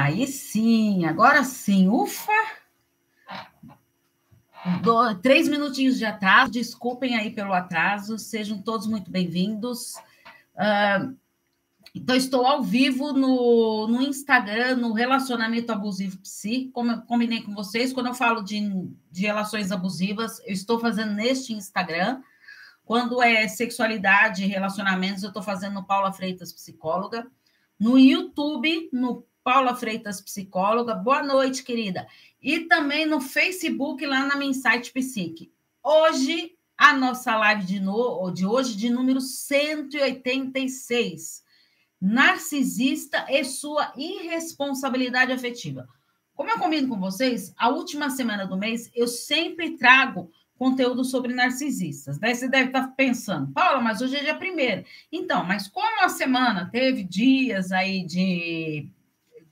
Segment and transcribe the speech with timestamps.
[0.00, 2.32] Aí sim, agora sim, ufa!
[4.80, 9.96] Do, três minutinhos de atraso, desculpem aí pelo atraso, sejam todos muito bem-vindos.
[10.54, 11.16] Uh,
[11.92, 17.52] então, estou ao vivo no, no Instagram, no Relacionamento Abusivo Psi, como eu combinei com
[17.52, 18.70] vocês, quando eu falo de,
[19.10, 22.22] de relações abusivas, eu estou fazendo neste Instagram.
[22.84, 27.26] Quando é sexualidade e relacionamentos, eu estou fazendo no Paula Freitas Psicóloga.
[27.80, 30.94] No YouTube, no Paula Freitas Psicóloga.
[30.94, 32.06] Boa noite, querida.
[32.40, 35.50] E também no Facebook, lá na minha site Psique.
[35.82, 41.48] Hoje, a nossa live de, no, de hoje, de número 186
[42.00, 45.88] narcisista e sua irresponsabilidade afetiva.
[46.34, 51.34] Como eu combino com vocês, a última semana do mês eu sempre trago conteúdo sobre
[51.34, 52.18] narcisistas.
[52.18, 54.84] Daí você deve estar pensando, Paula, mas hoje é dia primeiro.
[55.10, 58.88] Então, mas como a semana teve dias aí de,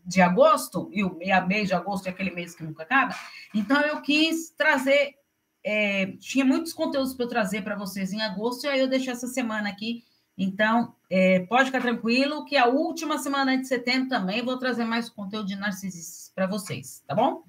[0.07, 3.15] de agosto, e o mês de agosto é aquele mês que nunca acaba,
[3.53, 5.17] então eu quis trazer,
[5.65, 9.12] é, tinha muitos conteúdos para eu trazer para vocês em agosto, e aí eu deixei
[9.12, 10.05] essa semana aqui
[10.37, 15.09] então, é, pode ficar tranquilo que a última semana de setembro também vou trazer mais
[15.09, 17.43] conteúdo de narcisistas para vocês, tá bom?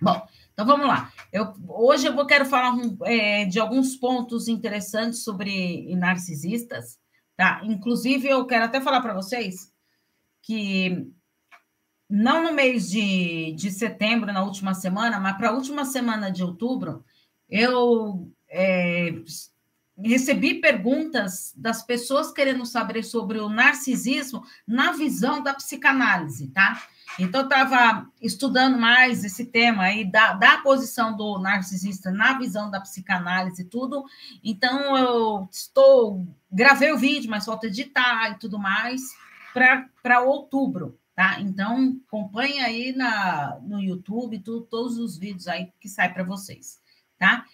[0.00, 1.12] Bom, então vamos lá.
[1.30, 6.98] Eu, hoje eu vou quero falar um, é, de alguns pontos interessantes sobre narcisistas,
[7.36, 7.60] tá?
[7.64, 9.70] Inclusive, eu quero até falar para vocês
[10.40, 11.06] que
[12.10, 16.42] não no mês de, de setembro, na última semana, mas para a última semana de
[16.42, 17.04] outubro,
[17.48, 19.14] eu é,
[20.02, 26.82] recebi perguntas das pessoas querendo saber sobre o narcisismo na visão da psicanálise, tá?
[27.18, 32.70] Então, eu estava estudando mais esse tema aí da, da posição do narcisista na visão
[32.70, 34.04] da psicanálise e tudo.
[34.42, 36.26] Então, eu estou.
[36.50, 39.02] Gravei o vídeo, mas falta editar e tudo mais
[39.52, 41.40] para outubro, tá?
[41.40, 46.80] Então, acompanha aí na, no YouTube todos os vídeos aí que saem para vocês,
[47.18, 47.44] tá?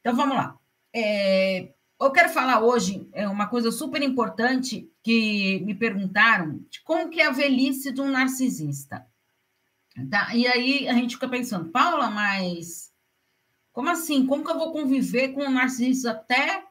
[0.00, 0.58] Então, vamos lá.
[0.92, 7.08] É, eu quero falar hoje é uma coisa super importante que me perguntaram de como
[7.08, 9.06] que é a velhice de um narcisista.
[10.10, 10.34] Tá?
[10.34, 12.92] E aí a gente fica pensando, Paula, mas
[13.72, 14.26] como assim?
[14.26, 16.64] Como que eu vou conviver com um narcisista até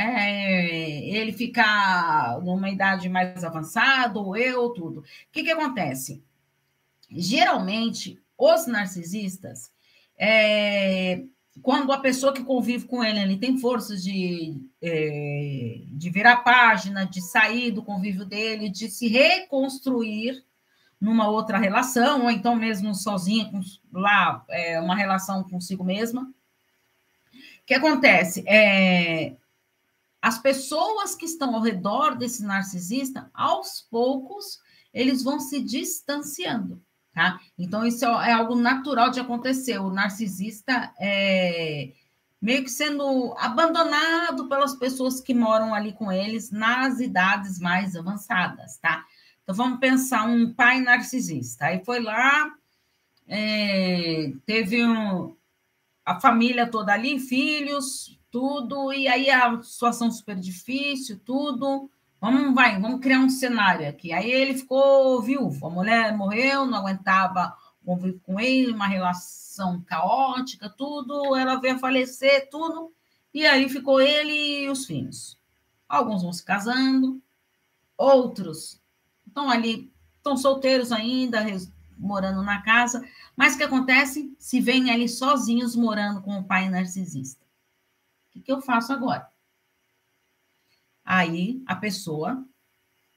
[0.00, 5.00] é, ele ficar numa idade mais avançada, ou eu, tudo?
[5.00, 6.22] O que, que acontece?
[7.10, 9.70] Geralmente, os narcisistas,
[10.18, 11.22] é,
[11.60, 17.04] quando a pessoa que convive com ele, ele tem forças de, é, de virar página,
[17.04, 20.42] de sair do convívio dele, de se reconstruir
[20.98, 23.60] numa outra relação, ou então mesmo sozinha, com,
[23.92, 26.22] lá, é, uma relação consigo mesma.
[26.22, 28.42] O que acontece?
[28.46, 29.34] É,
[30.22, 34.60] as pessoas que estão ao redor desse narcisista, aos poucos,
[34.92, 36.82] eles vão se distanciando.
[37.12, 37.40] Tá?
[37.58, 39.78] Então, isso é, é algo natural de acontecer.
[39.78, 41.92] O narcisista é
[42.40, 48.78] meio que sendo abandonado pelas pessoas que moram ali com eles nas idades mais avançadas,
[48.78, 49.04] tá?
[49.42, 51.66] Então, vamos pensar um pai narcisista.
[51.66, 52.50] Aí foi lá,
[53.28, 55.36] é, teve um,
[56.04, 61.90] a família toda ali, filhos, tudo, e aí a situação super difícil, tudo.
[62.20, 64.12] Vamos, vai, vamos criar um cenário aqui.
[64.12, 70.68] Aí ele ficou viúvo, a mulher morreu, não aguentava conviver com ele, uma relação caótica,
[70.68, 72.92] tudo, ela veio a falecer, tudo,
[73.32, 75.38] e aí ficou ele e os filhos.
[75.88, 77.20] Alguns vão se casando,
[77.96, 78.80] outros
[79.26, 81.44] estão ali, estão solteiros ainda,
[81.98, 83.04] morando na casa,
[83.36, 84.34] mas o que acontece?
[84.38, 87.39] Se vêm ali sozinhos morando com o pai narcisista.
[88.34, 89.28] O que, eu faço agora?
[91.04, 92.44] Aí a pessoa,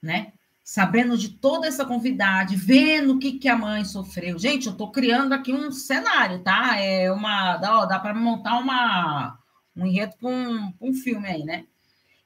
[0.02, 0.32] né,
[0.64, 4.38] sabendo de toda essa convidade, vendo o que, que a mãe sofreu.
[4.38, 6.78] Gente, eu estou criando aqui um cenário, tá?
[6.80, 7.58] É uma.
[7.58, 9.38] Dá, dá para montar uma,
[9.76, 11.66] um enredo para um, um, filme aí, né?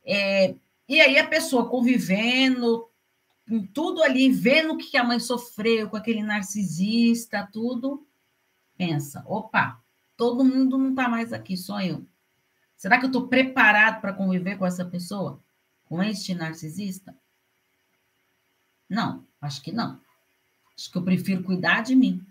[0.06, 0.54] É,
[0.88, 2.88] e aí a pessoa convivendo,
[3.46, 8.06] com tudo ali, vendo o que a mãe sofreu, com aquele narcisista, tudo,
[8.76, 9.82] pensa: opa,
[10.16, 12.06] todo mundo não está mais aqui, só eu.
[12.78, 15.42] Será que eu estou preparado para conviver com essa pessoa?
[15.88, 17.16] com este narcisista?
[18.88, 20.00] Não, acho que não.
[20.76, 22.24] Acho que eu prefiro cuidar de mim,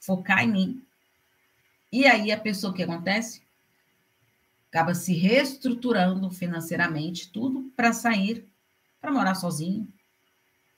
[0.00, 0.82] focar em mim.
[1.90, 3.42] E aí a pessoa que acontece
[4.68, 8.46] acaba se reestruturando financeiramente, tudo para sair,
[9.00, 9.88] para morar sozinho,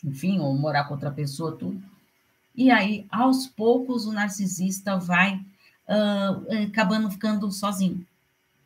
[0.05, 1.83] enfim, ou morar com outra pessoa, tudo.
[2.55, 8.07] E aí, aos poucos, o narcisista vai uh, acabando ficando sozinho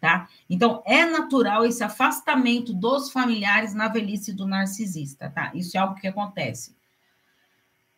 [0.03, 0.29] tá?
[0.51, 5.53] Então, é natural esse afastamento dos familiares na velhice do narcisista, tá?
[5.55, 6.75] Isso é algo que acontece.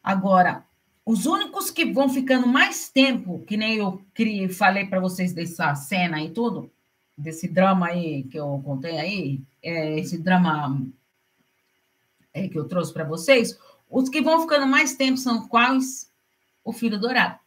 [0.02, 0.66] Agora,
[1.02, 4.04] os únicos que vão ficando mais tempo, que nem eu
[4.50, 6.70] falei para vocês dessa cena e tudo,
[7.16, 10.78] desse drama aí que eu contei aí, é, esse drama
[12.34, 13.58] é, que eu trouxe para vocês,
[13.88, 16.12] os que vão ficando mais tempo são quais?
[16.62, 17.38] O filho dourado.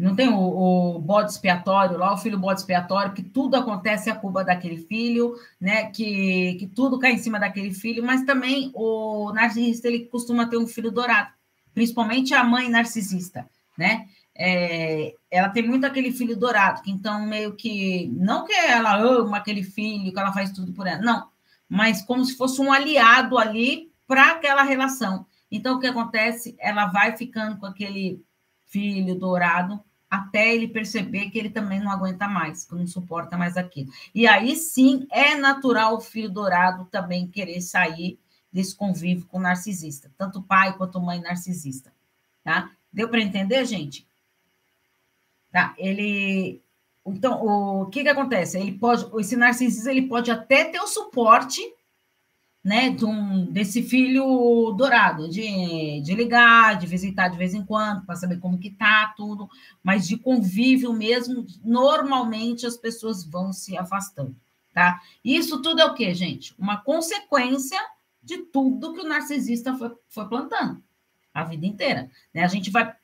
[0.00, 4.16] Não tem o, o bode expiatório lá, o filho bode expiatório, que tudo acontece a
[4.16, 5.90] culpa daquele filho, né?
[5.90, 10.56] Que, que tudo cai em cima daquele filho, mas também o narcisista ele costuma ter
[10.56, 11.28] um filho dourado,
[11.74, 14.08] principalmente a mãe narcisista, né?
[14.34, 19.36] É, ela tem muito aquele filho dourado, que então meio que não que ela ama
[19.36, 21.28] aquele filho, que ela faz tudo por ela, não,
[21.68, 25.26] mas como se fosse um aliado ali para aquela relação.
[25.52, 26.56] Então o que acontece?
[26.58, 28.24] Ela vai ficando com aquele
[28.66, 29.78] filho dourado
[30.10, 33.92] até ele perceber que ele também não aguenta mais, que não suporta mais aquilo.
[34.12, 38.18] E aí sim é natural o filho dourado também querer sair
[38.52, 41.92] desse convívio com o narcisista, tanto pai quanto mãe narcisista,
[42.42, 42.72] tá?
[42.92, 44.04] Deu para entender, gente?
[45.52, 45.72] Tá?
[45.78, 46.60] Ele
[47.06, 48.58] então, o que que acontece?
[48.58, 51.60] Ele pode, esse narcisista ele pode até ter o suporte
[52.62, 58.04] né, de um, desse filho dourado, de, de ligar, de visitar de vez em quando,
[58.04, 59.48] para saber como que tá tudo,
[59.82, 64.36] mas de convívio mesmo, normalmente as pessoas vão se afastando,
[64.74, 65.00] tá?
[65.24, 66.54] Isso tudo é o que, gente?
[66.58, 67.80] Uma consequência
[68.22, 70.82] de tudo que o narcisista foi, foi plantando
[71.32, 72.44] a vida inteira, né?
[72.44, 72.94] A gente vai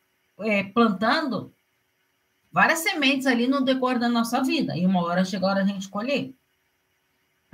[0.41, 1.51] é, plantando
[2.53, 5.67] várias sementes ali no decorrer da nossa vida, e uma hora chega a hora a
[5.67, 6.35] gente colher,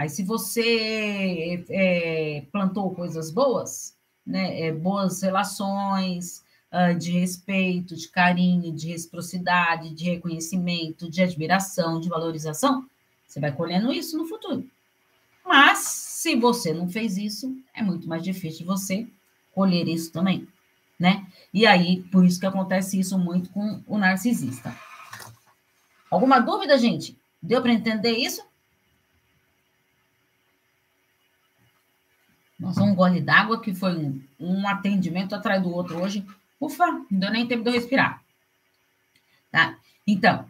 [0.02, 3.94] Aí, se você é, plantou coisas boas,
[4.26, 12.00] né, é, boas relações, uh, de respeito, de carinho, de reciprocidade, de reconhecimento, de admiração,
[12.00, 12.84] de valorização,
[13.24, 14.68] você vai colhendo isso no futuro.
[15.46, 19.06] Mas, se você não fez isso, é muito mais difícil você
[19.54, 20.48] colher isso também,
[20.98, 21.24] né?
[21.54, 24.76] E aí, por isso que acontece isso muito com o narcisista.
[26.10, 27.16] Alguma dúvida, gente?
[27.40, 28.42] Deu para entender isso?
[32.62, 36.24] Nossa, um gole d'água que foi um, um, atendimento atrás do outro hoje.
[36.60, 38.22] Ufa, não deu nem tempo de eu respirar.
[39.50, 39.76] Tá?
[40.06, 40.46] Então,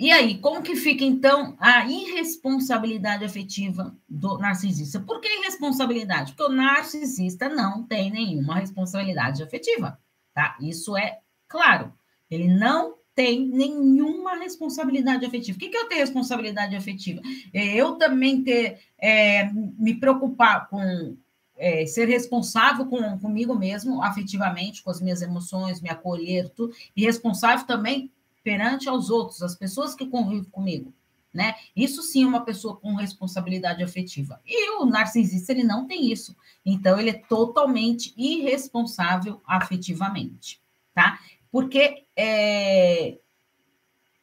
[0.00, 4.98] e aí, como que fica, então, a irresponsabilidade afetiva do narcisista?
[5.00, 6.32] Por que irresponsabilidade?
[6.32, 9.98] Porque o narcisista não tem nenhuma responsabilidade afetiva,
[10.32, 10.56] tá?
[10.62, 11.92] Isso é claro.
[12.30, 15.56] Ele não tem nenhuma responsabilidade afetiva.
[15.56, 17.20] O que, que é eu ter responsabilidade afetiva?
[17.52, 21.16] É eu também ter, é, me preocupar com
[21.56, 27.04] é, ser responsável com, comigo mesmo, afetivamente, com as minhas emoções, me acolher, tudo, e
[27.04, 28.10] responsável também
[28.42, 30.92] perante aos outros, as pessoas que convivem comigo,
[31.32, 31.54] né?
[31.74, 34.40] Isso sim é uma pessoa com responsabilidade afetiva.
[34.44, 36.36] E o narcisista, ele não tem isso.
[36.64, 40.60] Então, ele é totalmente irresponsável afetivamente,
[40.94, 41.18] tá?
[41.50, 43.18] Porque é,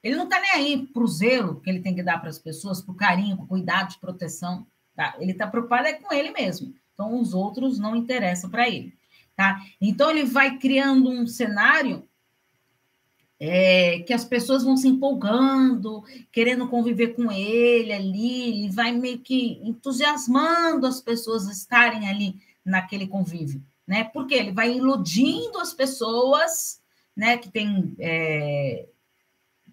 [0.03, 2.39] ele não está nem aí para o zelo que ele tem que dar para as
[2.39, 5.15] pessoas, para o carinho, para o cuidado, de proteção, tá?
[5.19, 6.73] Ele está preocupado é com ele mesmo.
[6.93, 8.93] Então, os outros não interessam para ele.
[9.35, 9.61] Tá?
[9.79, 12.07] Então, ele vai criando um cenário
[13.43, 19.17] é, que as pessoas vão se empolgando, querendo conviver com ele ali, ele vai meio
[19.17, 24.03] que entusiasmando as pessoas a estarem ali naquele convívio, né?
[24.03, 26.83] Porque ele vai iludindo as pessoas,
[27.15, 27.35] né?
[27.35, 28.87] Que tem é,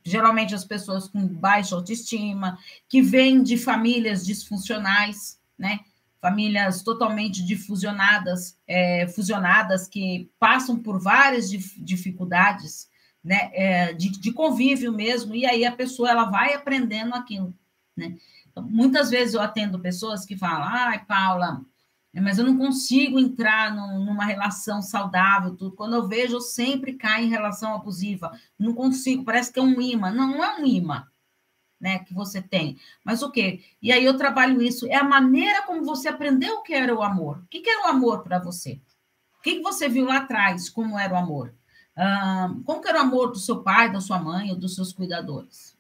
[0.02, 5.81] geralmente as pessoas com baixa autoestima, que vêm de famílias disfuncionais, né?
[6.21, 12.89] Famílias totalmente difusionadas, é, fusionadas, que passam por várias dificuldades,
[13.23, 17.55] né, é, de, de, convívio mesmo, e aí a pessoa ela vai aprendendo aquilo,
[17.97, 18.17] né?
[18.51, 21.61] Então, muitas vezes eu atendo pessoas que falam, ai, Paula,
[22.15, 25.77] mas eu não consigo entrar numa relação saudável, tudo.
[25.77, 28.33] Quando eu vejo, eu sempre caio em relação abusiva.
[28.59, 30.11] Não consigo, parece que é um imã.
[30.11, 31.07] Não, não é um imã
[31.80, 32.76] né, que você tem.
[33.04, 33.61] Mas o quê?
[33.80, 34.87] E aí eu trabalho isso.
[34.87, 37.38] É a maneira como você aprendeu o que era o amor.
[37.38, 38.80] O que, era o amor para você?
[39.38, 41.54] O que, que você viu lá atrás, como era o amor?
[42.64, 45.76] como que era o amor do seu pai, da sua mãe ou dos seus cuidadores?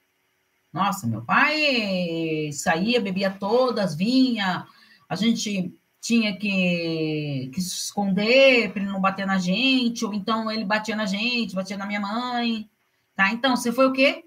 [0.72, 4.66] Nossa, meu pai saía, bebia todas, vinha,
[5.08, 10.50] a gente tinha que, que se esconder para ele não bater na gente, ou então
[10.50, 12.68] ele batia na gente, batia na minha mãe,
[13.14, 13.32] tá?
[13.32, 14.24] Então, você foi o quê?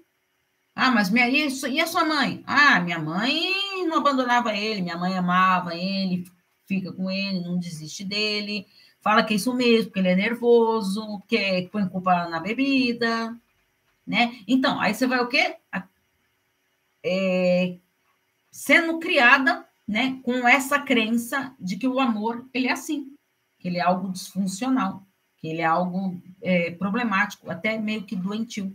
[0.74, 2.42] Ah, mas minha, isso, e a sua mãe?
[2.46, 6.24] Ah, minha mãe não abandonava ele, minha mãe amava ele,
[6.66, 8.66] fica com ele, não desiste dele,
[9.00, 13.36] fala que é isso mesmo, que ele é nervoso, que põe culpa na bebida,
[14.06, 14.38] né?
[14.48, 15.56] Então, aí você vai o quê?
[17.04, 17.76] É,
[18.50, 23.14] sendo criada, né, com essa crença de que o amor, ele é assim,
[23.58, 25.04] que ele é algo disfuncional,
[25.38, 28.74] que ele é algo é, problemático, até meio que doentio,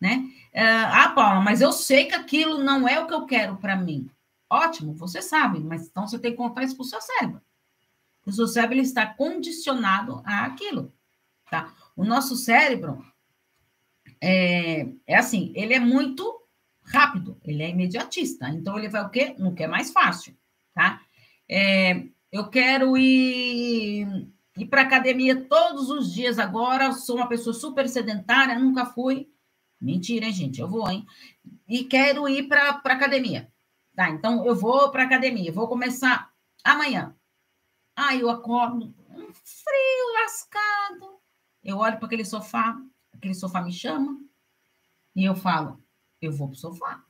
[0.00, 0.24] né?
[0.52, 3.76] É, ah, Paula, mas eu sei que aquilo não é o que eu quero para
[3.76, 4.10] mim.
[4.48, 7.40] Ótimo, você sabe, mas então você tem que contar isso para o seu cérebro.
[8.26, 10.92] O seu cérebro ele está condicionado a aquilo,
[11.50, 11.72] tá?
[11.96, 13.04] O nosso cérebro
[14.20, 16.40] é, é assim, ele é muito
[16.82, 18.48] rápido, ele é imediatista.
[18.48, 19.34] Então ele vai o quê?
[19.38, 20.36] No que é mais fácil,
[20.74, 21.00] tá?
[21.48, 27.88] É, eu quero ir, ir para academia todos os dias agora, sou uma pessoa super
[27.88, 29.28] sedentária, nunca fui.
[29.80, 30.60] Mentira, hein, gente?
[30.60, 31.06] Eu vou, hein?
[31.66, 33.50] E quero ir para academia.
[33.94, 36.32] Tá, então eu vou para academia, vou começar
[36.64, 37.14] amanhã.
[37.96, 41.20] Aí eu acordo, um frio lascado.
[41.62, 42.80] Eu olho para aquele sofá,
[43.12, 44.18] aquele sofá me chama,
[45.14, 45.82] e eu falo,
[46.20, 47.04] eu vou para o sofá.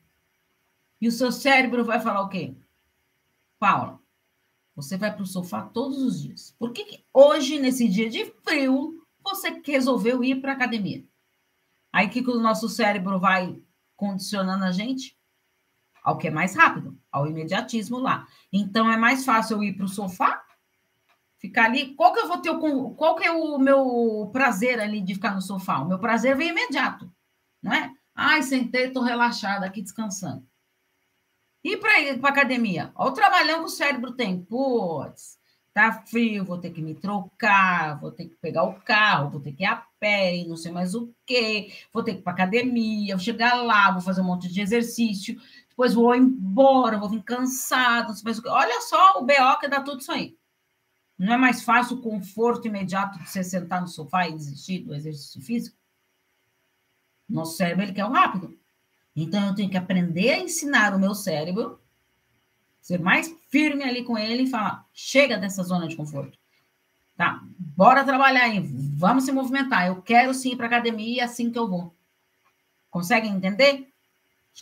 [1.01, 2.57] E o seu cérebro vai falar o quê?
[3.59, 4.01] Paula,
[4.75, 6.55] você vai para o sofá todos os dias.
[6.59, 11.05] Por que, que hoje, nesse dia de frio, você resolveu ir para a academia?
[11.93, 13.61] Aí o que, que o nosso cérebro vai
[13.97, 15.19] condicionando a gente?
[16.03, 18.27] Ao que é mais rápido, ao imediatismo lá.
[18.53, 20.43] Então é mais fácil eu ir para o sofá,
[21.39, 21.95] ficar ali.
[21.95, 25.35] Qual que eu vou ter o, qual que é o meu prazer ali de ficar
[25.35, 25.81] no sofá?
[25.81, 27.13] O meu prazer vem imediato,
[27.63, 27.93] não é?
[28.15, 30.47] Ai, sentei, estou relaxada aqui descansando.
[31.63, 32.93] E para ir para academia?
[32.95, 34.43] Olha o trabalhão que o cérebro tem.
[34.43, 35.40] Putz,
[35.73, 39.53] tá frio, vou ter que me trocar, vou ter que pegar o carro, vou ter
[39.53, 42.33] que ir a pé, e não sei mais o quê, vou ter que ir para
[42.33, 47.23] academia, vou chegar lá, vou fazer um monte de exercício, depois vou embora, vou vir
[47.23, 48.49] cansado, não sei mais o quê.
[48.49, 50.37] Olha só o BO que dá tudo isso aí.
[51.19, 54.95] Não é mais fácil o conforto imediato de você sentar no sofá e desistir do
[54.95, 55.77] exercício físico?
[57.29, 58.59] Nosso cérebro ele quer o rápido.
[59.15, 61.81] Então eu tenho que aprender a ensinar o meu cérebro,
[62.81, 66.39] ser mais firme ali com ele e falar: chega dessa zona de conforto.
[67.17, 67.43] Tá?
[67.59, 68.61] Bora trabalhar aí,
[68.97, 69.87] vamos se movimentar.
[69.87, 71.95] Eu quero sim ir para academia e é assim que eu vou.
[72.91, 73.89] Conseguem entender?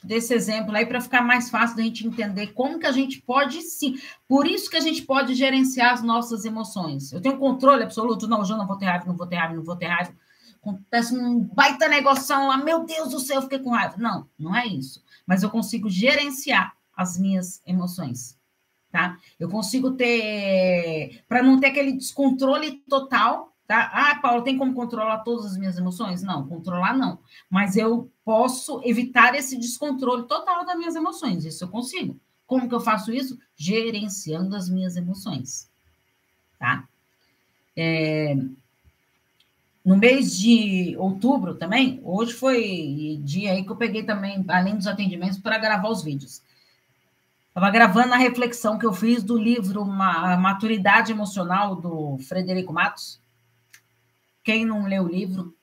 [0.02, 3.62] Desse exemplo aí para ficar mais fácil da gente entender como que a gente pode
[3.62, 3.98] sim.
[4.28, 7.12] Por isso que a gente pode gerenciar as nossas emoções.
[7.12, 8.28] Eu tenho controle absoluto.
[8.28, 10.12] Não, hoje eu não vou ter raiva, não vou ter raiva, não vou ter raiva
[10.60, 13.96] acontece um baita negócio lá, meu Deus do céu, eu fiquei com raiva.
[13.96, 15.02] Não, não é isso.
[15.26, 18.36] Mas eu consigo gerenciar as minhas emoções,
[18.90, 19.16] tá?
[19.38, 23.88] Eu consigo ter, para não ter aquele descontrole total, tá?
[23.94, 26.24] Ah, Paulo, tem como controlar todas as minhas emoções?
[26.24, 27.20] Não, controlar não.
[27.48, 32.18] Mas eu posso evitar esse descontrole total das minhas emoções, isso eu consigo.
[32.48, 33.38] Como que eu faço isso?
[33.54, 35.70] Gerenciando as minhas emoções,
[36.58, 36.88] tá?
[37.76, 38.36] É,
[39.84, 44.88] no mês de outubro também, hoje foi dia aí que eu peguei também, além dos
[44.88, 46.42] atendimentos, para gravar os vídeos.
[47.48, 53.20] Estava gravando a reflexão que eu fiz do livro Maturidade Emocional, do Frederico Matos.
[54.44, 55.54] Quem não leu o livro,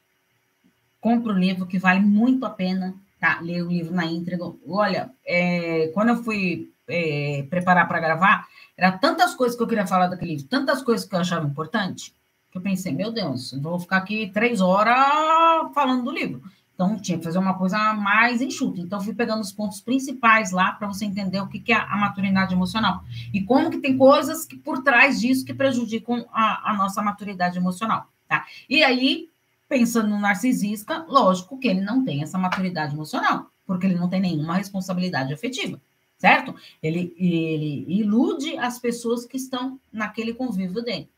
[1.00, 3.40] compra o livro, que vale muito a pena tá?
[3.42, 4.52] ler o livro na íntegra.
[4.68, 9.88] Olha, é, quando eu fui é, preparar para gravar, era tantas coisas que eu queria
[9.88, 12.14] falar daquele livro, tantas coisas que eu achava importante,
[12.54, 16.42] eu pensei, meu Deus, vou ficar aqui três horas falando do livro.
[16.76, 18.82] Então, tinha que fazer uma coisa mais enxuta.
[18.82, 21.96] Então, fui pegando os pontos principais lá para você entender o que, que é a
[21.96, 23.02] maturidade emocional.
[23.34, 27.58] E como que tem coisas que por trás disso que prejudicam a, a nossa maturidade
[27.58, 28.10] emocional.
[28.28, 28.46] Tá?
[28.70, 29.30] E aí,
[29.70, 34.20] pensando no narcisista, lógico que ele não tem essa maturidade emocional, porque ele não tem
[34.20, 35.82] nenhuma responsabilidade afetiva,
[36.18, 36.56] certo?
[36.84, 41.10] Ele, ele ilude as pessoas que estão naquele convívio dele,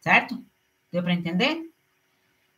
[0.00, 0.42] certo?
[0.90, 1.70] Deu para entender?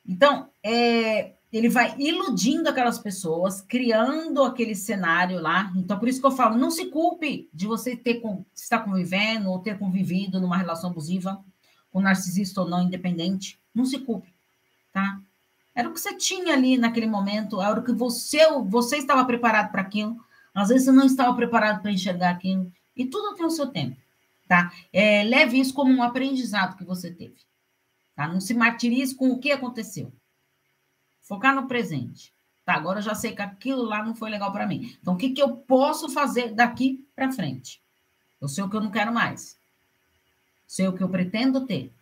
[0.06, 5.72] Então, é, ele vai iludindo aquelas pessoas, criando aquele cenário lá.
[5.76, 8.20] Então, por isso que eu falo, não se culpe de você ter
[8.52, 11.42] estar convivendo ou ter convivido numa relação abusiva,
[11.92, 13.56] com narcisista ou não, independente.
[13.72, 14.34] Não se culpe,
[14.92, 15.20] tá?
[15.72, 19.70] Era o que você tinha ali naquele momento, era o que você, você estava preparado
[19.70, 20.16] para aquilo.
[20.52, 22.72] Às vezes você não estava preparado para enxergar aquilo.
[22.96, 23.96] E tudo tem o seu tempo,
[24.48, 24.72] tá?
[24.92, 27.36] É, leve isso como um aprendizado que você teve.
[28.16, 28.26] Tá?
[28.26, 30.12] Não se martirize com o que aconteceu.
[31.24, 32.32] Focar no presente.
[32.64, 34.96] Tá, agora eu já sei que aquilo lá não foi legal para mim.
[35.00, 37.82] Então, o que, que eu posso fazer daqui para frente?
[38.40, 39.58] Eu sei o que eu não quero mais.
[40.66, 41.92] Sei o que eu pretendo ter.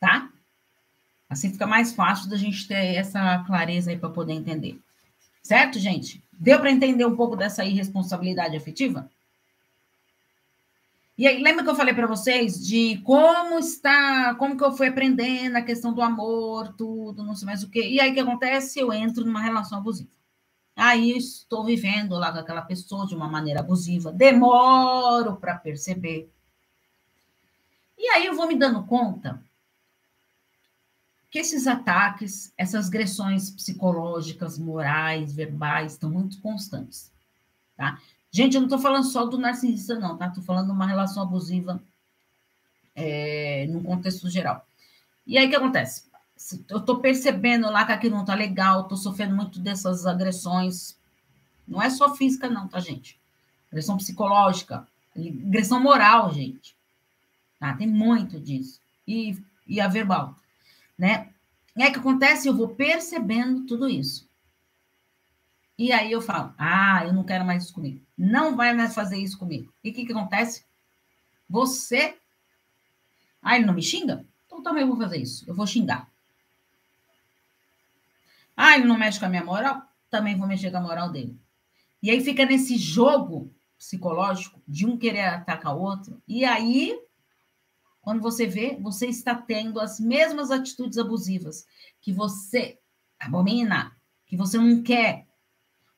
[0.00, 0.30] Tá?
[1.28, 4.80] Assim fica mais fácil da gente ter essa clareza aí para poder entender.
[5.42, 6.22] Certo, gente?
[6.32, 9.08] Deu para entender um pouco dessa irresponsabilidade afetiva?
[11.18, 14.88] E aí, lembra que eu falei para vocês de como está, como que eu fui
[14.88, 17.88] aprendendo a questão do amor, tudo, não sei mais o quê.
[17.88, 18.78] E aí, o que acontece?
[18.78, 20.10] Eu entro numa relação abusiva.
[20.74, 24.12] Aí, estou vivendo lá com aquela pessoa de uma maneira abusiva.
[24.12, 26.30] Demoro para perceber.
[27.98, 29.42] E aí eu vou me dando conta
[31.30, 37.12] que esses ataques, essas agressões psicológicas, morais, verbais, estão muito constantes,
[37.76, 37.98] tá?
[38.36, 40.26] Gente, eu não estou falando só do narcisista, não, tá?
[40.26, 41.82] Estou falando de uma relação abusiva
[42.94, 44.68] é, num contexto geral.
[45.26, 46.04] E aí, o que acontece?
[46.68, 50.98] Eu estou percebendo lá que aquilo não está legal, estou sofrendo muito dessas agressões.
[51.66, 53.18] Não é só física, não, tá, gente?
[53.70, 56.76] Agressão psicológica, agressão moral, gente.
[57.58, 57.74] Tá?
[57.74, 58.82] Tem muito disso.
[59.08, 60.36] E, e a verbal,
[60.98, 61.30] né?
[61.74, 62.48] E aí, o que acontece?
[62.48, 64.25] Eu vou percebendo tudo isso.
[65.78, 68.00] E aí eu falo, ah, eu não quero mais isso comigo.
[68.16, 69.72] Não vai mais fazer isso comigo.
[69.84, 70.64] E o que, que acontece?
[71.48, 72.16] Você.
[73.42, 74.26] Ah, ele não me xinga?
[74.46, 75.44] Então também vou fazer isso.
[75.46, 76.10] Eu vou xingar.
[78.56, 79.82] Ah, ele não mexe com a minha moral?
[80.08, 81.38] Também vou mexer com a moral dele.
[82.02, 86.22] E aí fica nesse jogo psicológico de um querer atacar o outro.
[86.26, 86.98] E aí,
[88.00, 91.66] quando você vê, você está tendo as mesmas atitudes abusivas
[92.00, 92.78] que você
[93.18, 93.94] abomina,
[94.26, 95.25] que você não quer.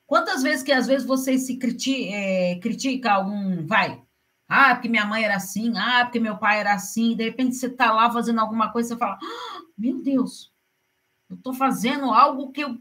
[0.09, 4.03] Quantas vezes que às vezes você se critica, é, critica algum, vai,
[4.49, 7.67] ah, porque minha mãe era assim, ah, porque meu pai era assim, de repente você
[7.67, 10.50] está lá fazendo alguma coisa, você fala, ah, meu Deus,
[11.29, 12.81] eu estou fazendo algo que eu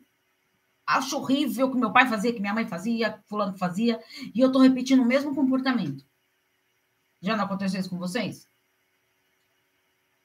[0.86, 4.02] acho horrível que meu pai fazia, que minha mãe fazia, que fulano fazia,
[4.34, 6.06] e eu estou repetindo o mesmo comportamento.
[7.22, 8.48] Já não aconteceu isso com vocês?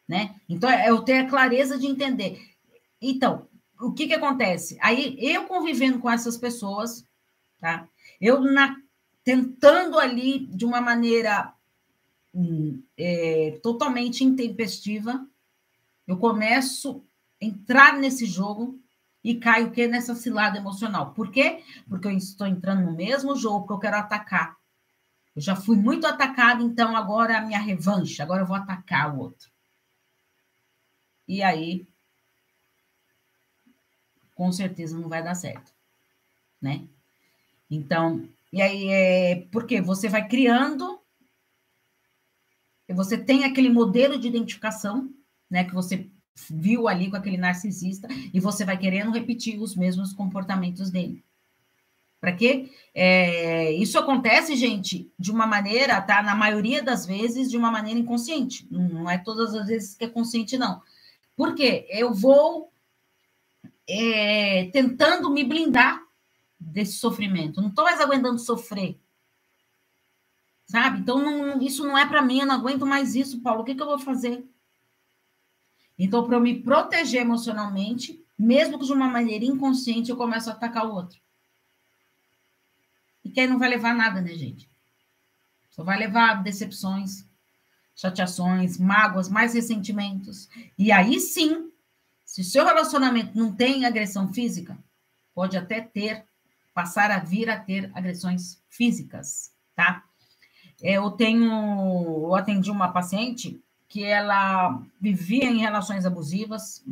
[0.06, 0.40] Né?
[0.48, 2.40] Então, é eu ter a clareza de entender.
[3.00, 3.48] Então,
[3.82, 4.78] o que que acontece?
[4.80, 7.06] Aí, eu convivendo com essas pessoas,
[7.58, 7.88] tá?
[8.20, 8.76] Eu na,
[9.24, 11.52] tentando ali, de uma maneira
[12.32, 15.26] hum, é, totalmente intempestiva,
[16.06, 17.04] eu começo
[17.40, 18.80] a entrar nesse jogo
[19.22, 19.86] e caio o quê?
[19.86, 21.12] Nessa cilada emocional.
[21.12, 21.62] Por quê?
[21.88, 24.56] Porque eu estou entrando no mesmo jogo que eu quero atacar.
[25.34, 29.14] Eu já fui muito atacado, então agora é a minha revanche, agora eu vou atacar
[29.14, 29.50] o outro.
[31.26, 31.86] E aí,
[34.42, 35.72] com certeza não vai dar certo,
[36.60, 36.82] né?
[37.70, 40.98] Então, e aí é porque você vai criando,
[42.88, 45.08] você tem aquele modelo de identificação,
[45.48, 46.10] né, que você
[46.50, 51.22] viu ali com aquele narcisista e você vai querendo repetir os mesmos comportamentos dele.
[52.20, 52.68] Para quê?
[52.92, 56.20] É, isso acontece, gente, de uma maneira, tá?
[56.20, 58.66] Na maioria das vezes, de uma maneira inconsciente.
[58.72, 60.82] Não é todas as vezes que é consciente, não.
[61.36, 61.86] Por quê?
[61.90, 62.71] Eu vou
[63.88, 66.02] é, tentando me blindar
[66.58, 67.60] desse sofrimento.
[67.60, 68.98] Não estou mais aguentando sofrer.
[70.66, 71.00] Sabe?
[71.00, 73.62] Então, não, isso não é para mim, eu não aguento mais isso, Paulo.
[73.62, 74.44] O que, que eu vou fazer?
[75.98, 80.52] Então, para eu me proteger emocionalmente, mesmo que de uma maneira inconsciente, eu começo a
[80.52, 81.20] atacar o outro.
[83.24, 84.68] E que aí não vai levar nada, né, gente?
[85.70, 87.26] Só vai levar decepções,
[87.94, 90.48] chateações, mágoas, mais ressentimentos.
[90.76, 91.71] E aí sim,
[92.32, 94.78] se seu relacionamento não tem agressão física,
[95.34, 96.24] pode até ter,
[96.72, 100.02] passar a vir a ter agressões físicas, tá?
[100.80, 101.52] Eu tenho,
[102.24, 106.82] eu atendi uma paciente que ela vivia em relações abusivas,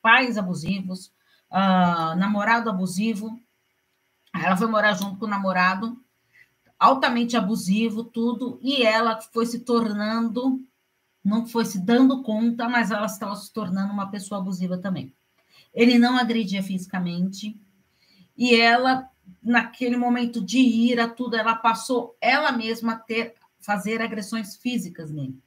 [0.00, 1.06] pais abusivos,
[1.50, 3.40] uh, namorado abusivo.
[4.32, 6.00] Ela foi morar junto com o namorado,
[6.78, 10.64] altamente abusivo, tudo, e ela foi se tornando,
[11.24, 15.12] não foi se dando conta, mas ela estava se tornando uma pessoa abusiva também.
[15.72, 17.58] Ele não agredia fisicamente,
[18.36, 19.06] e ela,
[19.42, 25.38] naquele momento de ira, tudo, ela passou ela mesma a ter, fazer agressões físicas nele.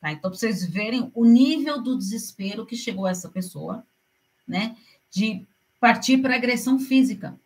[0.00, 0.10] Tá?
[0.10, 3.86] Então, para vocês verem o nível do desespero que chegou essa pessoa,
[4.48, 4.74] né?
[5.10, 5.46] De
[5.78, 7.38] partir para agressão física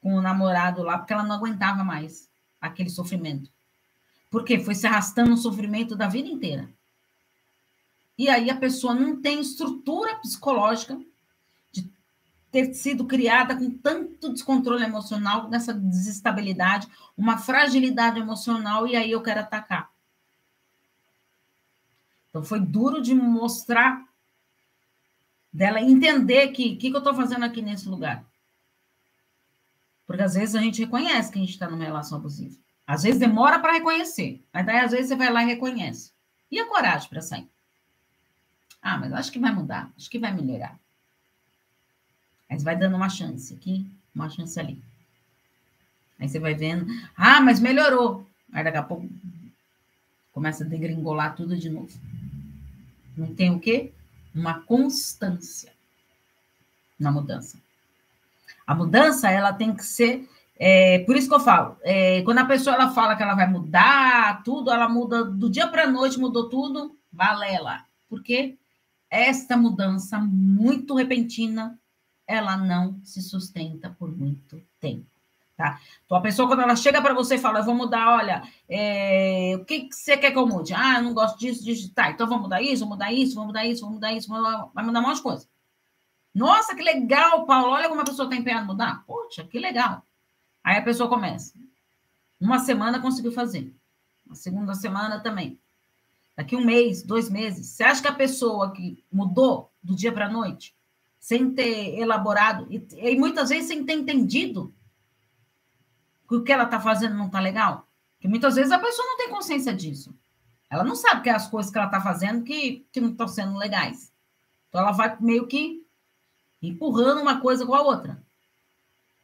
[0.00, 2.28] com o namorado lá, porque ela não aguentava mais
[2.60, 3.50] aquele sofrimento.
[4.34, 6.68] Porque foi se arrastando o sofrimento da vida inteira.
[8.18, 11.00] E aí a pessoa não tem estrutura psicológica
[11.70, 11.88] de
[12.50, 19.22] ter sido criada com tanto descontrole emocional, nessa desestabilidade, uma fragilidade emocional, e aí eu
[19.22, 19.88] quero atacar.
[22.28, 24.04] Então, foi duro de mostrar,
[25.52, 28.26] dela entender que o que, que eu estou fazendo aqui nesse lugar.
[30.04, 32.63] Porque às vezes a gente reconhece que a gente está numa relação abusiva.
[32.86, 36.12] Às vezes demora para reconhecer, mas daí às vezes você vai lá e reconhece.
[36.50, 37.48] E a coragem para sair?
[38.82, 40.78] Ah, mas acho que vai mudar, acho que vai melhorar.
[42.50, 44.80] Você vai dando uma chance aqui, uma chance ali.
[46.20, 48.26] Aí você vai vendo, ah, mas melhorou.
[48.52, 49.08] Aí daqui a pouco
[50.32, 51.92] começa a degringolar tudo de novo.
[53.16, 53.92] Não tem o quê?
[54.34, 55.72] Uma constância
[56.98, 57.58] na mudança.
[58.66, 62.44] A mudança, ela tem que ser É, por isso que eu falo, é, quando a
[62.44, 66.18] pessoa ela fala que ela vai mudar tudo, ela muda do dia para a noite,
[66.18, 67.84] mudou tudo, valela.
[68.08, 68.56] Porque
[69.10, 71.78] esta mudança muito repentina,
[72.26, 75.06] ela não se sustenta por muito tempo.
[75.56, 75.80] Tá?
[76.04, 79.56] Então, a pessoa, quando ela chega para você e fala, eu vou mudar, olha, é,
[79.56, 80.74] o que, que, você quer que eu mude?
[80.74, 83.46] Ah, eu não gosto disso, disso, tá, então vou mudar isso, vou mudar isso, vou
[83.46, 85.46] mudar isso, vou mudar isso, vai mudar um monte de coisa.
[86.34, 89.04] Nossa, que legal, Paulo, olha como a pessoa está empenhada em mudar.
[89.06, 90.02] Poxa, que legal.
[90.64, 91.52] Aí a pessoa começa.
[92.40, 93.72] Uma semana conseguiu fazer.
[94.30, 95.60] A segunda semana também.
[96.34, 97.66] Daqui um mês, dois meses.
[97.66, 100.74] Você acha que a pessoa que mudou do dia para a noite,
[101.20, 104.74] sem ter elaborado, e, e muitas vezes sem ter entendido
[106.26, 107.86] que o que ela está fazendo não está legal?
[108.14, 110.14] Porque muitas vezes a pessoa não tem consciência disso.
[110.70, 113.28] Ela não sabe que é as coisas que ela está fazendo que, que não estão
[113.28, 114.12] sendo legais.
[114.68, 115.86] Então ela vai meio que
[116.60, 118.24] empurrando uma coisa com a outra.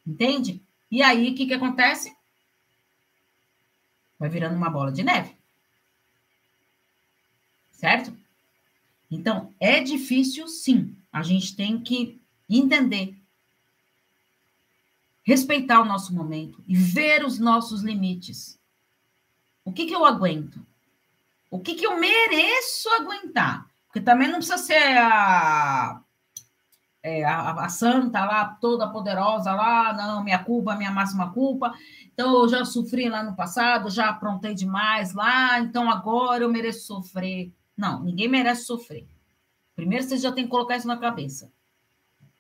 [0.07, 0.62] Entende?
[0.90, 2.14] E aí, o que, que acontece?
[4.18, 5.37] Vai virando uma bola de neve.
[7.70, 8.14] Certo?
[9.11, 10.96] Então, é difícil, sim.
[11.12, 13.16] A gente tem que entender,
[15.22, 18.59] respeitar o nosso momento e ver os nossos limites.
[19.64, 20.64] O que, que eu aguento?
[21.50, 23.68] O que, que eu mereço aguentar?
[23.87, 26.03] Porque também não precisa ser a
[27.02, 31.72] é, a, a, santa lá, toda poderosa lá, não, minha culpa, minha máxima culpa.
[32.12, 36.86] Então, eu já sofri lá no passado, já aprontei demais lá, então agora eu mereço
[36.86, 37.52] sofrer.
[37.76, 39.06] Não, ninguém merece sofrer.
[39.74, 41.50] Primeiro, você já tem que colocar isso na cabeça.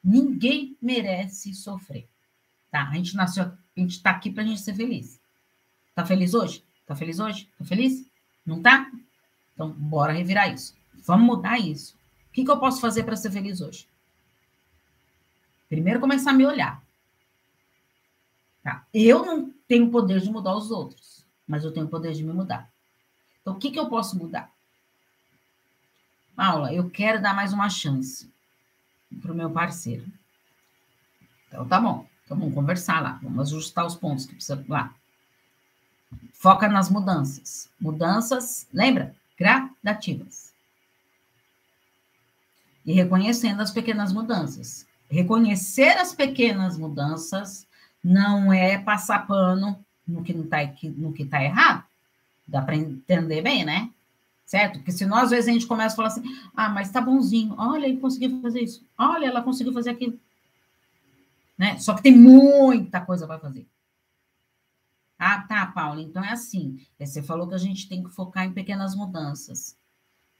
[0.04, 2.06] Ninguém merece sofrer.
[2.70, 2.88] Tá?
[2.88, 5.18] A gente nasceu, a gente está aqui para a gente ser feliz.
[5.94, 6.62] Tá feliz hoje?
[6.86, 7.48] Tá feliz hoje?
[7.58, 8.06] Tá feliz?
[8.44, 8.90] Não tá?
[9.54, 10.74] Então, bora revirar isso.
[11.06, 11.96] Vamos mudar isso.
[12.28, 13.89] O que, que eu posso fazer para ser feliz hoje?
[15.70, 16.82] Primeiro começar a me olhar.
[18.60, 18.84] Tá?
[18.92, 22.68] Eu não tenho poder de mudar os outros, mas eu tenho poder de me mudar.
[23.40, 24.50] Então, o que, que eu posso mudar?
[26.34, 28.28] Paula, eu quero dar mais uma chance
[29.22, 30.04] para o meu parceiro.
[31.46, 32.06] Então, tá bom.
[32.24, 33.20] Então, vamos conversar lá.
[33.22, 34.92] Vamos ajustar os pontos que precisa lá.
[36.32, 37.70] Foca nas mudanças.
[37.80, 39.14] Mudanças, lembra?
[39.38, 40.52] Gradativas.
[42.84, 44.89] E reconhecendo as pequenas mudanças.
[45.10, 47.66] Reconhecer as pequenas mudanças
[48.02, 50.58] não é passar pano no que não está
[50.96, 51.84] no que tá errado.
[52.46, 53.90] Dá para entender bem, né?
[54.46, 54.78] Certo?
[54.78, 56.22] Porque senão, às vezes, a gente começa a falar assim:
[56.56, 60.18] ah, mas tá bonzinho, olha, ele conseguiu fazer isso, olha, ela conseguiu fazer aquilo.
[61.58, 61.78] Né?
[61.78, 63.66] Só que tem muita coisa para fazer.
[65.18, 66.80] Ah, tá, Paula, então é assim.
[66.98, 69.76] Você falou que a gente tem que focar em pequenas mudanças.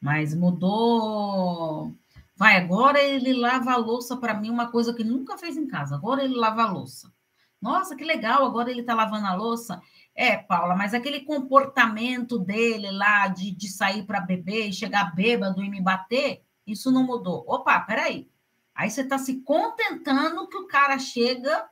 [0.00, 1.94] Mas mudou
[2.40, 5.94] Vai, agora ele lava a louça para mim, uma coisa que nunca fez em casa.
[5.94, 7.12] Agora ele lava a louça.
[7.61, 9.79] Nossa, que legal, agora ele está lavando a louça.
[10.14, 15.62] É, Paula, mas aquele comportamento dele lá de, de sair para beber e chegar bêbado
[15.62, 17.44] e me bater, isso não mudou.
[17.46, 18.31] Opa, peraí.
[18.74, 21.68] Aí você está se contentando que o cara chega,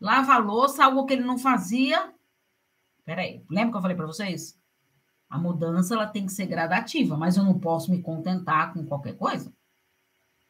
[0.00, 2.14] lava a louça, algo que ele não fazia.
[3.04, 4.56] Peraí, lembra que eu falei para vocês?
[5.28, 9.16] A mudança ela tem que ser gradativa, mas eu não posso me contentar com qualquer
[9.16, 9.52] coisa.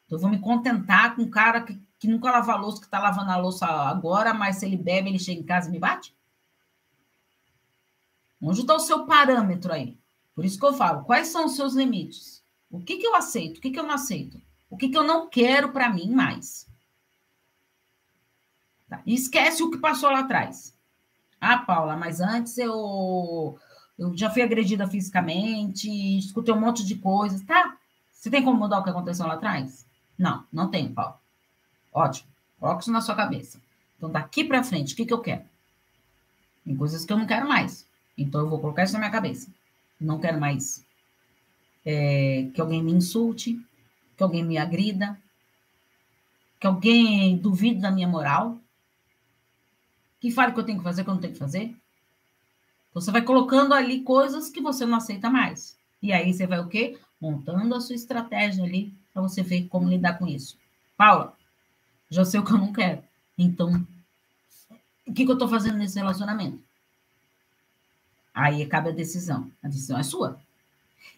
[0.05, 2.85] Então, eu vou me contentar com um cara que, que nunca lava a louça, que
[2.85, 5.79] está lavando a louça agora, mas se ele bebe, ele chega em casa e me
[5.79, 6.15] bate?
[8.41, 9.99] Onde está o seu parâmetro aí?
[10.35, 12.43] Por isso que eu falo, quais são os seus limites?
[12.69, 13.57] O que, que eu aceito?
[13.57, 14.39] O que, que eu não aceito?
[14.69, 16.67] O que, que eu não quero para mim mais?
[18.87, 19.01] Tá.
[19.05, 20.77] E esquece o que passou lá atrás.
[21.39, 23.59] Ah, Paula, mas antes eu,
[23.97, 27.41] eu já fui agredida fisicamente, escutei um monte de coisas.
[27.43, 27.77] Tá,
[28.11, 29.85] você tem como mudar o que aconteceu lá atrás?
[30.17, 31.15] Não, não tenho, Paulo.
[31.93, 32.29] Ótimo.
[32.59, 33.61] Coloca isso na sua cabeça.
[33.97, 35.43] Então, daqui para frente, o que, que eu quero?
[36.63, 37.87] Tem coisas que eu não quero mais.
[38.17, 39.49] Então, eu vou colocar isso na minha cabeça.
[39.99, 40.85] Não quero mais
[41.85, 43.59] é, que alguém me insulte,
[44.15, 45.17] que alguém me agrida,
[46.59, 48.59] que alguém duvide da minha moral,
[50.19, 51.75] que fale que eu tenho que fazer, que eu não tenho que fazer.
[52.89, 55.77] Então, você vai colocando ali coisas que você não aceita mais.
[56.01, 56.97] E aí você vai o quê?
[57.19, 60.57] Montando a sua estratégia ali para você ver como lidar com isso.
[60.95, 61.35] Paula,
[62.09, 63.03] já sei o que eu não quero.
[63.37, 63.85] Então,
[65.05, 66.61] o que, que eu estou fazendo nesse relacionamento?
[68.33, 69.51] Aí cabe a decisão.
[69.63, 70.39] A decisão é sua.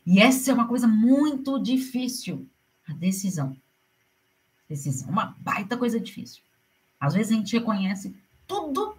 [0.06, 2.48] E essa é uma coisa muito difícil.
[2.88, 3.56] A decisão.
[4.68, 6.42] Decisão é uma baita coisa difícil.
[7.00, 8.16] Às vezes a gente reconhece
[8.48, 8.96] tudo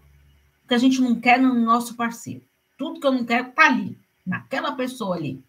[0.67, 2.45] que a gente não quer no nosso parceiro.
[2.81, 5.45] Tudo que eu não quero está ali, naquela pessoa ali.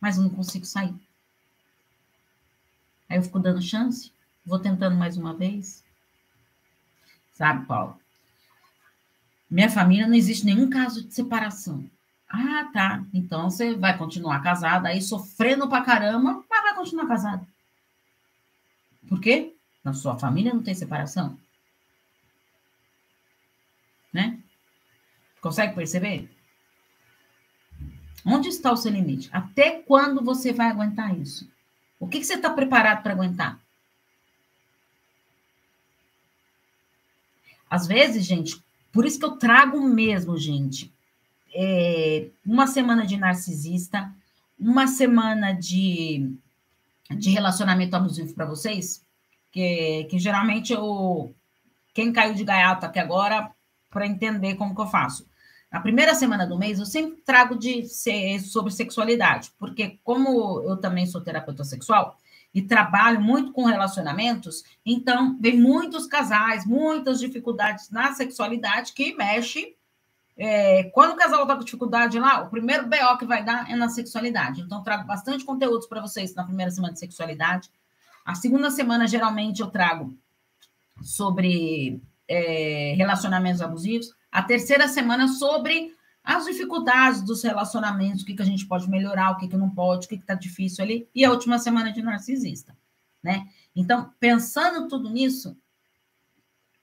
[0.00, 0.94] Mas eu não consigo sair.
[3.08, 4.12] Aí eu fico dando chance,
[4.46, 5.82] vou tentando mais uma vez.
[7.32, 8.00] Sabe, Paulo?
[9.50, 11.90] Minha família não existe nenhum caso de separação.
[12.28, 13.04] Ah, tá.
[13.12, 17.44] Então você vai continuar casada, aí sofrendo pra caramba, mas vai continuar casada.
[19.08, 19.56] Por quê?
[19.82, 21.36] Na sua família não tem separação.
[24.12, 24.38] Né?
[25.40, 26.39] Consegue perceber?
[28.24, 29.28] Onde está o seu limite?
[29.32, 31.48] Até quando você vai aguentar isso?
[31.98, 33.58] O que, que você está preparado para aguentar?
[37.68, 40.92] Às vezes, gente, por isso que eu trago mesmo, gente,
[41.54, 44.12] é, uma semana de narcisista,
[44.58, 46.34] uma semana de,
[47.10, 49.04] de relacionamento abusivo para vocês,
[49.52, 51.32] que, que geralmente eu,
[51.94, 53.50] quem caiu de gaiato aqui agora,
[53.88, 55.26] para entender como que eu faço.
[55.70, 60.76] Na primeira semana do mês, eu sempre trago de ser sobre sexualidade, porque como eu
[60.76, 62.18] também sou terapeuta sexual
[62.52, 69.76] e trabalho muito com relacionamentos, então vem muitos casais, muitas dificuldades na sexualidade que mexe.
[70.36, 73.76] É, quando o casal está com dificuldade lá, o primeiro BO que vai dar é
[73.76, 74.62] na sexualidade.
[74.62, 77.70] Então, trago bastante conteúdos para vocês na primeira semana de sexualidade.
[78.24, 80.12] A segunda semana, geralmente, eu trago
[81.02, 88.42] sobre é, relacionamentos abusivos a terceira semana sobre as dificuldades dos relacionamentos, o que, que
[88.42, 91.24] a gente pode melhorar, o que, que não pode, o que está difícil ali, e
[91.24, 92.76] a última semana de narcisista,
[93.22, 93.48] né?
[93.74, 95.56] Então, pensando tudo nisso,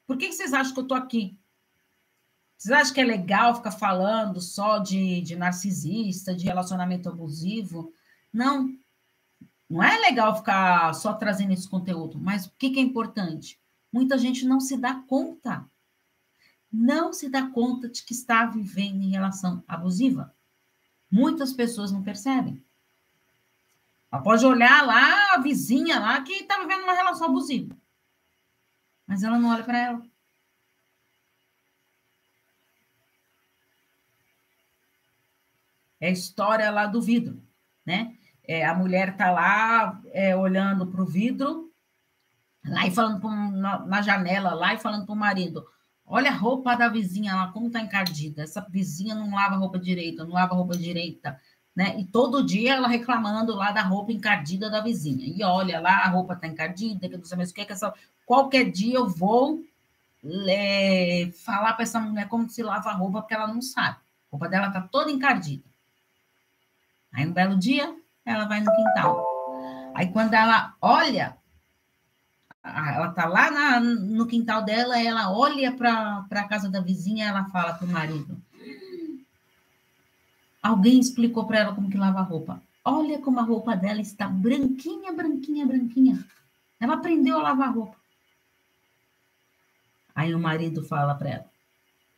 [0.05, 1.37] por que, que vocês acham que eu estou aqui?
[2.57, 7.93] Vocês acham que é legal ficar falando só de, de narcisista, de relacionamento abusivo?
[8.33, 8.73] Não,
[9.69, 13.59] não é legal ficar só trazendo esse conteúdo, mas o que, que é importante?
[13.93, 15.69] Muita gente não se dá conta
[16.71, 20.33] não se dá conta de que está vivendo em relação abusiva.
[21.09, 22.63] Muitas pessoas não percebem.
[24.11, 27.75] Ela pode olhar lá a vizinha lá que está vivendo uma relação abusiva.
[29.05, 30.01] Mas ela não olha para ela.
[35.99, 37.41] É a história lá do vidro,
[37.85, 38.15] né?
[38.47, 41.73] É, a mulher está lá é, olhando para o vidro,
[42.63, 45.67] lá e falando pro, na, na janela, lá e falando para o marido:
[46.07, 48.43] Olha a roupa da vizinha lá, como tá encardida.
[48.43, 51.39] Essa vizinha não lava roupa direita, não lava roupa direita,
[51.75, 51.99] né?
[51.99, 55.25] E todo dia ela reclamando lá da roupa encardida da vizinha.
[55.27, 57.93] E olha lá, a roupa tá encardida, que não sei mais o que, que essa...
[58.25, 59.61] Qualquer dia eu vou
[60.47, 63.97] é, falar para essa mulher como se lava a roupa, porque ela não sabe.
[63.97, 65.63] A roupa dela tá toda encardida.
[67.13, 67.93] Aí um belo dia,
[68.25, 69.25] ela vai no quintal.
[69.93, 71.36] Aí quando ela olha
[72.75, 77.45] ela tá lá na, no quintal dela, ela olha para a casa da vizinha, ela
[77.45, 78.41] fala para o marido.
[80.61, 82.61] Alguém explicou para ela como que lava a roupa.
[82.83, 86.25] Olha como a roupa dela está branquinha, branquinha, branquinha.
[86.79, 87.97] Ela aprendeu a lavar roupa.
[90.15, 91.45] Aí o marido fala para ela: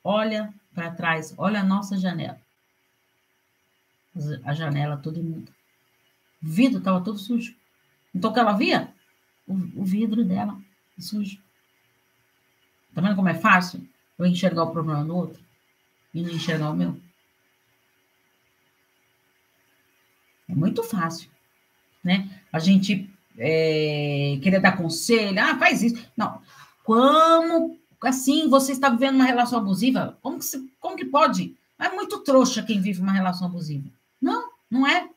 [0.04, 2.40] Olha para trás, olha a nossa janela.
[4.44, 5.52] A janela toda imunda.
[6.42, 7.56] O vidro estava todo sujo.
[8.14, 8.94] Então o que ela via?
[9.50, 10.58] O, o vidro dela
[10.98, 11.42] sujo.
[12.94, 15.42] Tá vendo como é fácil eu enxergar o problema do outro
[16.14, 17.00] e não enxergar o meu?
[20.48, 21.30] É muito fácil,
[22.04, 22.42] né?
[22.52, 26.04] A gente é, querer dar conselho, ah, faz isso.
[26.18, 26.42] Não.
[26.84, 30.18] Como assim você está vivendo uma relação abusiva?
[30.22, 30.46] Como que,
[30.80, 31.56] como que pode?
[31.78, 33.90] É muito trouxa quem vive uma relação abusiva.
[34.20, 35.10] Não, não é.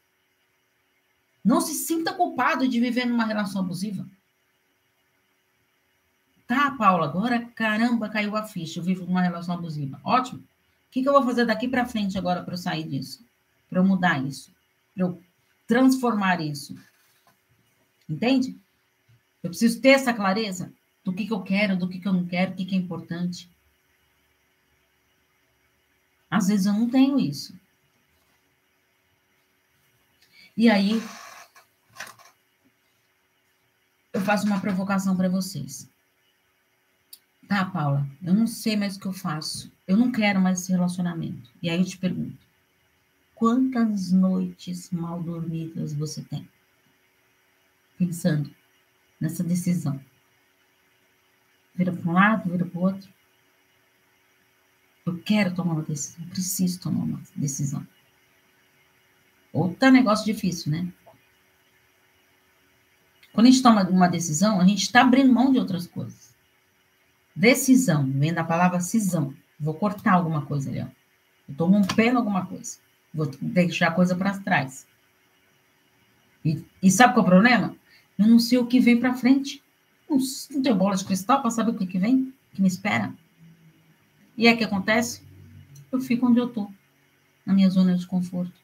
[1.45, 4.07] Não se sinta culpado de viver numa relação abusiva.
[6.47, 10.01] Tá, Paula, agora caramba, caiu a ficha, eu vivo uma relação abusiva.
[10.05, 10.41] Ótimo.
[10.41, 13.25] O que, que eu vou fazer daqui para frente agora para eu sair disso?
[13.69, 14.53] Para eu mudar isso?
[14.95, 15.23] Para eu
[15.67, 16.77] transformar isso?
[18.09, 18.59] Entende?
[19.43, 20.73] Eu preciso ter essa clareza
[21.05, 22.79] do que, que eu quero, do que, que eu não quero, o que, que é
[22.79, 23.51] importante.
[26.31, 27.59] Às vezes eu não tenho isso.
[30.57, 31.03] E aí,
[34.13, 35.92] eu faço uma provocação para vocês.
[37.53, 39.71] Tá, Paula, eu não sei mais o que eu faço.
[39.87, 41.51] Eu não quero mais esse relacionamento.
[41.63, 42.39] E aí eu te pergunto:
[43.35, 46.49] quantas noites mal dormidas você tem?
[47.99, 48.51] Pensando
[49.21, 50.03] nessa decisão.
[51.75, 53.13] Vira para um lado, vira para o outro.
[55.05, 57.87] Eu quero tomar uma decisão, preciso tomar uma decisão.
[59.53, 60.91] Outro negócio difícil, né?
[63.31, 66.32] Quando a gente toma uma decisão, a gente está abrindo mão de outras coisas.
[67.35, 69.35] Decisão, vem da palavra cisão.
[69.59, 70.87] Vou cortar alguma coisa ali, ó.
[71.49, 72.79] Eu tô rompendo alguma coisa.
[73.13, 74.87] Vou deixar a coisa para trás.
[76.45, 77.77] E, e, sabe qual é o problema?
[78.19, 79.63] Eu não sei o que vem para frente.
[80.09, 80.19] Não,
[80.51, 83.15] não tenho bola de cristal para saber o que, que vem, que me espera.
[84.37, 85.23] E é que acontece?
[85.91, 86.73] Eu fico onde eu estou,
[87.45, 88.61] na minha zona de conforto.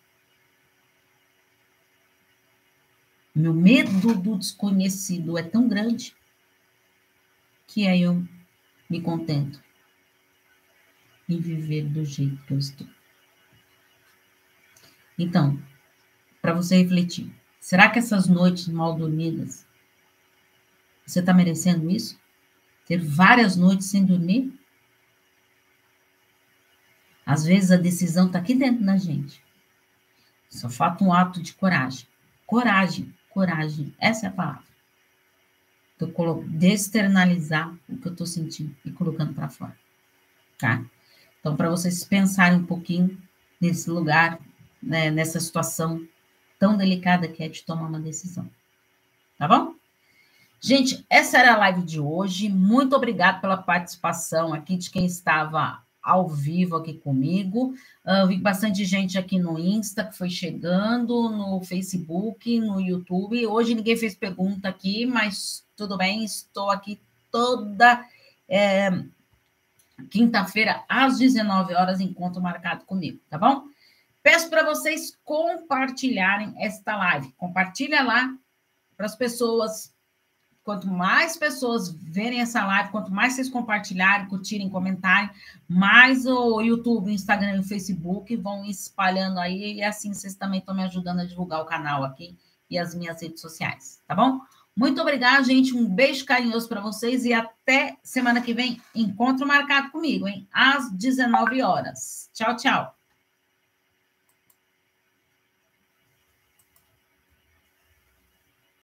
[3.35, 6.15] Meu medo do desconhecido é tão grande
[7.67, 8.27] que aí eu
[8.89, 9.63] me contento
[11.29, 12.87] em viver do jeito que eu estou.
[15.19, 15.61] Então,
[16.41, 19.67] para você refletir, será que essas noites mal dormidas
[21.07, 22.19] você está merecendo isso?
[22.87, 24.53] Ter várias noites sem dormir?
[27.25, 29.43] Às vezes a decisão está aqui dentro da gente.
[30.49, 32.07] Só falta um ato de coragem.
[32.47, 33.95] Coragem coragem.
[34.01, 34.68] Essa é a palavra.
[36.47, 39.77] De externalizar o que eu estou sentindo e colocando para fora.
[40.59, 40.85] Tá?
[41.41, 43.21] Então, para vocês pensarem um pouquinho
[43.61, 44.39] nesse lugar,
[44.83, 46.07] né, nessa situação
[46.59, 48.49] tão delicada que é de tomar uma decisão.
[49.39, 49.75] Tá bom?
[50.61, 52.49] Gente, essa era a live de hoje.
[52.49, 57.75] Muito obrigado pela participação aqui de quem estava ao vivo aqui comigo.
[58.03, 63.47] Uh, vi bastante gente aqui no Insta que foi chegando, no Facebook, no YouTube.
[63.47, 66.99] Hoje ninguém fez pergunta aqui, mas tudo bem, estou aqui
[67.31, 68.03] toda
[68.49, 68.91] é,
[70.11, 73.65] quinta-feira, às 19 horas, encontro marcado comigo, tá bom?
[74.23, 77.33] Peço para vocês compartilharem esta live.
[77.37, 78.35] Compartilha lá
[78.97, 79.93] para as pessoas
[80.69, 85.31] Quanto mais pessoas verem essa live, quanto mais vocês compartilharem, curtirem, comentarem,
[85.67, 89.77] mais o YouTube, o Instagram e o Facebook vão espalhando aí.
[89.77, 92.37] E assim vocês também estão me ajudando a divulgar o canal aqui
[92.69, 94.41] e as minhas redes sociais, tá bom?
[94.77, 95.75] Muito obrigada, gente.
[95.75, 98.79] Um beijo carinhoso para vocês e até semana que vem.
[98.95, 100.47] Encontro marcado comigo, hein?
[100.53, 102.29] Às 19 horas.
[102.35, 102.98] Tchau, tchau.